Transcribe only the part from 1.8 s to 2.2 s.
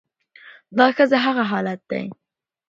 دى